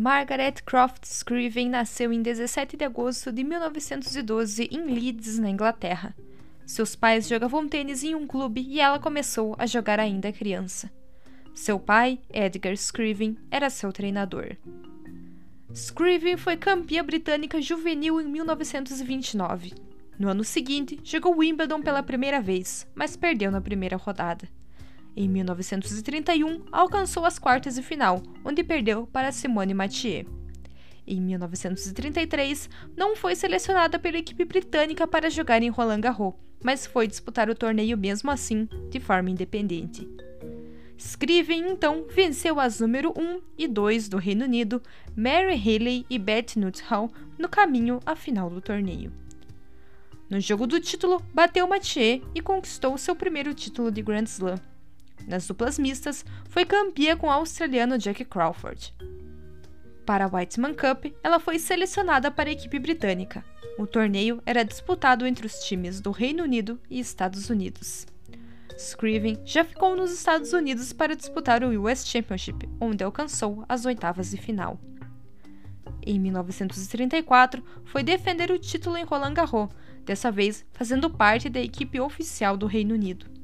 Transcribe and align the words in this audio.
Margaret 0.00 0.62
Croft 0.64 1.04
Scriven 1.04 1.68
nasceu 1.68 2.10
em 2.10 2.22
17 2.22 2.74
de 2.74 2.86
agosto 2.86 3.30
de 3.30 3.44
1912 3.44 4.66
em 4.72 4.86
Leeds, 4.86 5.38
na 5.38 5.50
Inglaterra. 5.50 6.16
Seus 6.64 6.96
pais 6.96 7.28
jogavam 7.28 7.68
tênis 7.68 8.02
em 8.02 8.14
um 8.14 8.26
clube 8.26 8.62
e 8.62 8.80
ela 8.80 8.98
começou 8.98 9.54
a 9.58 9.66
jogar 9.66 10.00
ainda 10.00 10.32
criança. 10.32 10.90
Seu 11.54 11.78
pai, 11.78 12.18
Edgar 12.32 12.72
Scriven, 12.72 13.36
era 13.50 13.68
seu 13.68 13.92
treinador. 13.92 14.56
Scriven 15.74 16.38
foi 16.38 16.56
campeã 16.56 17.04
britânica 17.04 17.60
juvenil 17.60 18.22
em 18.22 18.26
1929. 18.26 19.74
No 20.18 20.30
ano 20.30 20.44
seguinte, 20.44 20.98
jogou 21.04 21.36
Wimbledon 21.36 21.82
pela 21.82 22.02
primeira 22.02 22.40
vez, 22.40 22.88
mas 22.94 23.18
perdeu 23.18 23.50
na 23.50 23.60
primeira 23.60 23.98
rodada. 23.98 24.48
Em 25.20 25.28
1931, 25.28 26.62
alcançou 26.72 27.26
as 27.26 27.38
quartas 27.38 27.74
de 27.74 27.82
final, 27.82 28.22
onde 28.42 28.64
perdeu 28.64 29.06
para 29.06 29.30
Simone 29.30 29.74
Mathieu. 29.74 30.24
Em 31.06 31.20
1933, 31.20 32.70
não 32.96 33.14
foi 33.14 33.34
selecionada 33.34 33.98
pela 33.98 34.16
equipe 34.16 34.46
britânica 34.46 35.06
para 35.06 35.28
jogar 35.28 35.62
em 35.62 35.68
Roland 35.68 36.00
Garros, 36.00 36.32
mas 36.64 36.86
foi 36.86 37.06
disputar 37.06 37.50
o 37.50 37.54
torneio 37.54 37.98
mesmo 37.98 38.30
assim, 38.30 38.66
de 38.88 38.98
forma 38.98 39.28
independente. 39.28 40.08
Scriven 40.96 41.70
então 41.70 42.06
venceu 42.08 42.58
as 42.58 42.80
número 42.80 43.12
1 43.14 43.42
e 43.58 43.68
2 43.68 44.08
do 44.08 44.16
Reino 44.16 44.46
Unido, 44.46 44.82
Mary 45.14 45.52
Haley 45.52 46.06
e 46.08 46.18
Beth 46.18 46.56
Nuthall, 46.56 47.12
no 47.38 47.46
caminho 47.50 48.00
à 48.06 48.16
final 48.16 48.48
do 48.48 48.62
torneio. 48.62 49.12
No 50.30 50.40
jogo 50.40 50.66
do 50.66 50.80
título, 50.80 51.22
bateu 51.34 51.68
Mathieu 51.68 52.22
e 52.34 52.40
conquistou 52.40 52.96
seu 52.96 53.14
primeiro 53.14 53.52
título 53.52 53.90
de 53.90 54.00
Grand 54.00 54.24
Slam, 54.24 54.58
nas 55.26 55.46
duplas 55.46 55.78
mistas, 55.78 56.24
foi 56.48 56.64
campeã 56.64 57.16
com 57.16 57.26
o 57.26 57.30
australiano 57.30 57.98
Jack 57.98 58.24
Crawford. 58.24 58.94
Para 60.04 60.24
a 60.24 60.28
Whiteman 60.28 60.74
Cup, 60.74 61.14
ela 61.22 61.38
foi 61.38 61.58
selecionada 61.58 62.30
para 62.30 62.48
a 62.48 62.52
equipe 62.52 62.78
britânica. 62.78 63.44
O 63.78 63.86
torneio 63.86 64.42
era 64.44 64.64
disputado 64.64 65.26
entre 65.26 65.46
os 65.46 65.60
times 65.60 66.00
do 66.00 66.10
Reino 66.10 66.42
Unido 66.42 66.80
e 66.90 66.98
Estados 66.98 67.48
Unidos. 67.48 68.06
Scriven 68.76 69.38
já 69.44 69.62
ficou 69.62 69.94
nos 69.94 70.10
Estados 70.10 70.52
Unidos 70.52 70.92
para 70.92 71.14
disputar 71.14 71.62
o 71.62 71.86
US 71.86 72.06
Championship, 72.06 72.68
onde 72.80 73.04
alcançou 73.04 73.64
as 73.68 73.84
oitavas 73.84 74.30
de 74.30 74.36
final. 74.36 74.80
Em 76.04 76.18
1934, 76.18 77.62
foi 77.84 78.02
defender 78.02 78.50
o 78.50 78.58
título 78.58 78.96
em 78.96 79.04
Roland 79.04 79.34
Garros, 79.34 79.68
dessa 80.04 80.32
vez 80.32 80.64
fazendo 80.72 81.10
parte 81.10 81.48
da 81.48 81.60
equipe 81.60 82.00
oficial 82.00 82.56
do 82.56 82.66
Reino 82.66 82.94
Unido 82.94 83.39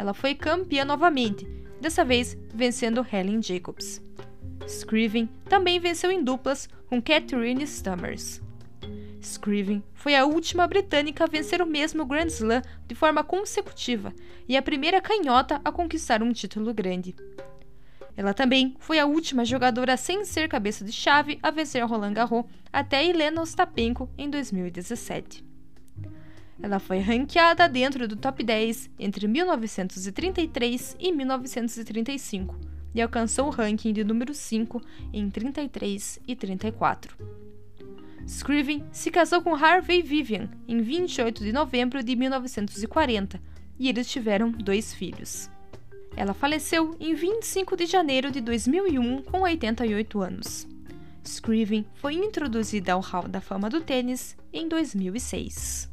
ela 0.00 0.14
foi 0.14 0.34
campeã 0.34 0.82
novamente, 0.82 1.46
dessa 1.78 2.02
vez 2.02 2.36
vencendo 2.54 3.06
Helen 3.12 3.42
Jacobs. 3.42 4.00
Scriven 4.66 5.28
também 5.44 5.78
venceu 5.78 6.10
em 6.10 6.24
duplas 6.24 6.68
com 6.88 7.02
Catherine 7.02 7.64
Stammers. 7.64 8.40
Scriven 9.20 9.82
foi 9.92 10.16
a 10.16 10.24
última 10.24 10.66
britânica 10.66 11.24
a 11.24 11.26
vencer 11.26 11.60
o 11.60 11.66
mesmo 11.66 12.06
Grand 12.06 12.28
Slam 12.28 12.62
de 12.86 12.94
forma 12.94 13.22
consecutiva 13.22 14.14
e 14.48 14.56
a 14.56 14.62
primeira 14.62 15.02
canhota 15.02 15.60
a 15.62 15.70
conquistar 15.70 16.22
um 16.22 16.32
título 16.32 16.72
grande. 16.72 17.14
Ela 18.16 18.32
também 18.32 18.76
foi 18.78 18.98
a 18.98 19.04
última 19.04 19.44
jogadora 19.44 19.98
sem 19.98 20.24
ser 20.24 20.48
cabeça 20.48 20.82
de 20.82 20.92
chave 20.92 21.38
a 21.42 21.50
vencer 21.50 21.84
Roland 21.86 22.14
Garros 22.14 22.46
até 22.72 23.04
Helena 23.04 23.42
Ostapenko 23.42 24.08
em 24.16 24.30
2017. 24.30 25.49
Ela 26.62 26.78
foi 26.78 26.98
ranqueada 26.98 27.68
dentro 27.68 28.06
do 28.06 28.16
top 28.16 28.42
10 28.44 28.90
entre 28.98 29.26
1933 29.26 30.96
e 30.98 31.12
1935 31.12 32.54
e 32.94 33.00
alcançou 33.00 33.46
o 33.46 33.50
ranking 33.50 33.92
de 33.92 34.04
número 34.04 34.34
5 34.34 34.80
em 35.12 35.30
33 35.30 36.20
e 36.26 36.36
34. 36.36 37.16
Scriven 38.26 38.84
se 38.92 39.10
casou 39.10 39.42
com 39.42 39.54
Harvey 39.54 40.02
Vivian 40.02 40.48
em 40.68 40.80
28 40.80 41.42
de 41.42 41.52
novembro 41.52 42.02
de 42.02 42.14
1940 42.14 43.40
e 43.78 43.88
eles 43.88 44.10
tiveram 44.10 44.50
dois 44.50 44.92
filhos. 44.92 45.50
Ela 46.16 46.34
faleceu 46.34 46.94
em 47.00 47.14
25 47.14 47.76
de 47.76 47.86
janeiro 47.86 48.30
de 48.30 48.40
2001 48.40 49.22
com 49.22 49.40
88 49.40 50.20
anos. 50.20 50.68
Scriven 51.24 51.86
foi 51.94 52.14
introduzida 52.14 52.92
ao 52.92 53.00
Hall 53.00 53.28
da 53.28 53.40
Fama 53.40 53.70
do 53.70 53.80
Tênis 53.80 54.36
em 54.52 54.68
2006. 54.68 55.89